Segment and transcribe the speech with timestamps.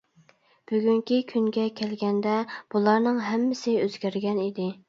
[0.71, 2.39] بۈگۈنكى كۈنگە كەلگەندە
[2.75, 4.71] بۇلارنىڭ ھەممىسى ئۆزگەرگەن ئىدى.